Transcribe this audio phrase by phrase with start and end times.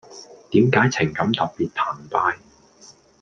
[0.49, 2.37] 點解情感特別澎湃⠀